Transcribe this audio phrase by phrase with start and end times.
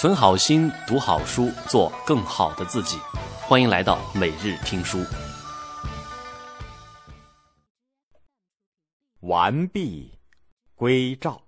[0.00, 2.96] 存好心，读好书，做更好的自己。
[3.42, 4.98] 欢迎来到每日听书。
[9.20, 10.10] 完璧
[10.74, 11.42] 归赵。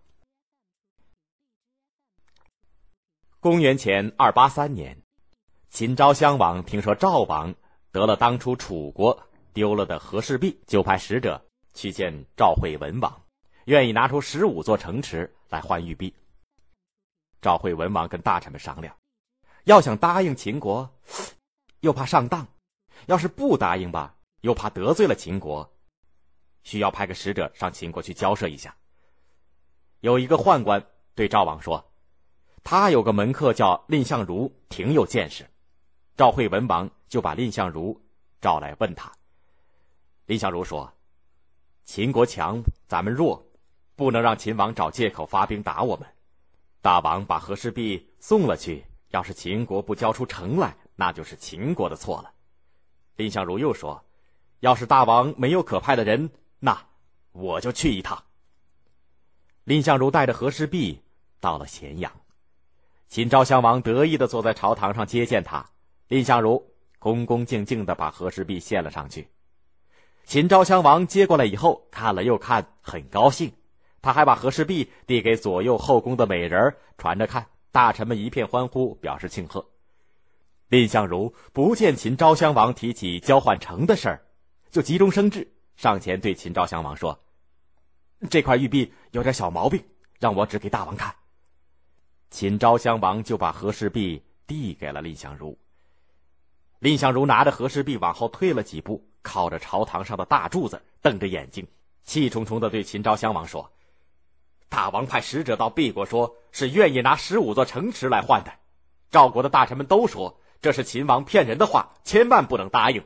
[3.41, 5.01] 公元前二八三年，
[5.71, 7.55] 秦昭襄王听说赵王
[7.91, 9.19] 得了当初楚国
[9.55, 11.43] 丢了的和氏璧，就派使者
[11.73, 13.23] 去见赵惠文王，
[13.65, 16.15] 愿意拿出十五座城池来换玉璧。
[17.43, 18.97] 赵惠文王跟大臣们商量，
[19.65, 20.89] 要想答应秦国，
[21.81, 22.47] 又怕上当；
[23.07, 25.69] 要是不答应吧，又怕得罪了秦国，
[26.63, 28.77] 需要派个使者上秦国去交涉一下。
[29.99, 30.87] 有一个宦官
[31.17, 31.93] 对赵王说
[32.63, 35.45] ：“他有个门客叫蔺相如，挺有见识。”
[36.17, 38.01] 赵惠文王就把蔺相如
[38.41, 39.11] 召来问他。
[40.27, 40.93] 蔺相如说
[41.83, 43.45] ：“秦国强，咱们弱，
[43.97, 46.09] 不能让秦王找借口发兵打我们。”
[46.83, 52.33] 大王把和氏璧送了去，要是秦国不交出城来，那就是秦国的错了。
[53.17, 54.05] 蔺相如又说
[54.59, 56.77] ：“要是大王没有可派的人，那
[57.31, 58.21] 我就去一趟。”
[59.65, 61.01] 蔺相如带着和氏璧
[61.39, 62.11] 到了咸阳，
[63.09, 65.65] 秦昭襄王得意的坐在朝堂上接见他，
[66.09, 69.29] 蔺相如恭恭敬敬的把和氏璧献了上去。
[70.25, 73.53] 秦昭襄王接过来以后，看了又看，很高兴。
[74.03, 79.65] 他还把和氏璧递给左右后宫的美人传着看，大臣们一片欢呼，表示庆贺。
[80.69, 84.27] 蔺相如不见秦昭襄王提起交换城的事儿，
[84.71, 87.23] 就急中生智，上前对秦昭襄王说
[88.29, 89.85] ：“这块玉璧有点小毛病，
[90.19, 91.15] 让我指给大王看。”
[92.31, 95.57] 秦昭襄王就把和氏璧递给了蔺相如。
[96.81, 101.65] 蔺相如拿着和氏璧往后退了几步，靠着朝堂上的大柱子，瞪着眼睛，
[102.03, 103.72] 气冲冲的对秦昭襄王说。
[104.73, 108.55] 大王派使者到毕国，说是愿意拿十五座城池来换的。
[109.11, 113.05] 赵国的大臣们都说这是秦王骗人的话，千万不能答应。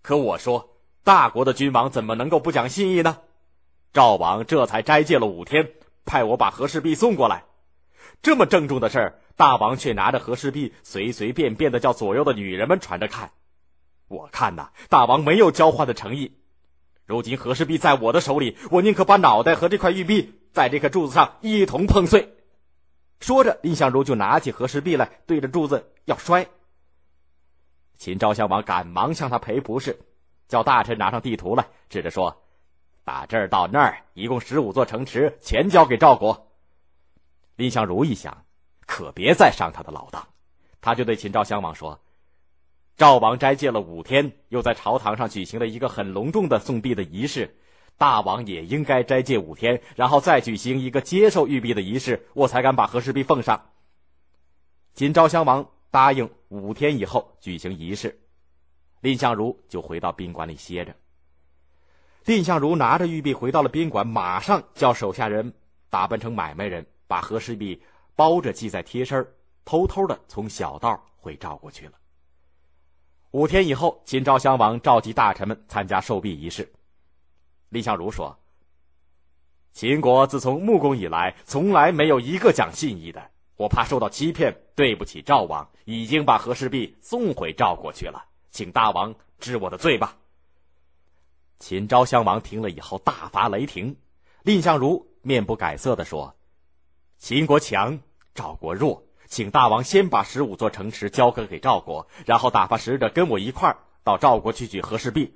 [0.00, 0.70] 可我说，
[1.04, 3.18] 大国的君王怎么能够不讲信义呢？
[3.92, 5.72] 赵王这才斋戒了五天，
[6.06, 7.44] 派我把和氏璧送过来。
[8.22, 13.32] 这么郑重的事儿，大王却拿着和氏璧随随便便的叫左右的女人们传着看。
[14.08, 16.38] 我看呐，大王没有交换的诚意。
[17.04, 20.35] 如今和氏璧在我的手里，我宁可把脑袋和这块玉璧。
[20.56, 22.34] 在这颗柱子上一同碰碎。
[23.20, 26.46] 说着，蔺相如就拿起和氏璧来，对着柱子要摔。
[27.98, 30.00] 秦昭襄王赶忙向他赔不是，
[30.48, 32.42] 叫大臣拿上地图来，指着说
[33.04, 36.50] ：“打这儿到那儿，一共十五座城池，全交给赵国。”
[37.56, 38.46] 蔺相如一想，
[38.86, 40.26] 可别再上他的老当，
[40.80, 42.00] 他就对秦昭襄王说
[42.96, 47.54] ：“赵王斋戒了五天，又在朝堂上举行了一个很隆重的送币的仪式。”
[47.98, 53.70] 大王也应该斋戒五天，然后再举行一个接受玉璧的仪式，我才敢把和氏璧奉上。
[54.94, 58.20] 秦昭襄王答应五天以后举行仪式，
[59.00, 60.94] 蔺相如就回到宾馆里歇着。
[62.22, 65.54] 蔺相如拿着玉璧回到了宾馆，马上叫手下人
[65.88, 67.80] 打扮成买卖人，把和氏璧
[68.14, 69.26] 包着系在贴身，
[69.64, 71.92] 偷偷的从小道回赵国去了。
[73.30, 76.70] 五天以后，秦昭襄王召集大臣们参加受璧仪式。
[77.68, 78.38] 蔺相如说
[79.72, 83.30] ：“秦国自从穆公以来，从来没有一个讲信义的。
[83.56, 90.16] 我怕受到欺骗，对不起赵王，已经把和氏璧送回赵国去了，请大王治我的罪吧。”
[91.58, 93.96] 秦昭襄王听了以后大发雷霆。
[94.44, 96.36] 蔺相如面不改色的说
[97.18, 97.98] ：“秦国强，
[98.34, 105.34] 赵国弱，请大王先把十五座城池交割给赵国，然后打发使者跟我一块儿到赵国去取和氏璧。”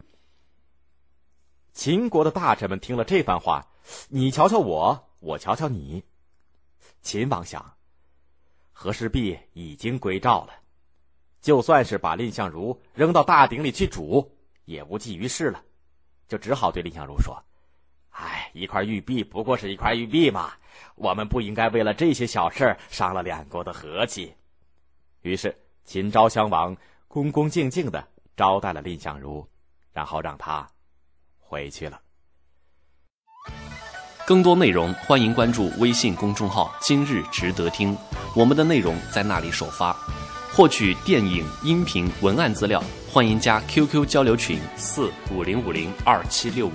[1.72, 3.66] 秦国的大臣们听了这番话，
[4.08, 6.02] 你瞧瞧我，我瞧瞧你。
[7.00, 7.74] 秦王想，
[8.72, 10.52] 和氏璧已经归赵了，
[11.40, 15.62] 就算是把蔺相如扔到大鼎里去煮，也无济于事了，
[16.28, 17.42] 就只好对蔺相如说
[18.10, 20.52] ：“哎，一块玉璧不过是一块玉璧嘛，
[20.96, 24.34] 我们不应该为了这些小事伤了两国的和气。”
[25.22, 26.76] 于是，秦昭襄王
[27.08, 28.06] 恭恭敬敬的
[28.36, 29.46] 招待了蔺相如，
[29.92, 30.68] 然后让他。
[31.50, 32.00] 回去了。
[34.24, 37.96] 更多内容欢迎关注微信公众号“今日值得听”，
[38.36, 39.92] 我们的内容在那里首发。
[40.52, 42.80] 获取电影、音频、文案资料，
[43.10, 46.72] 欢迎加 QQ 交流群：四五零五零二七六五。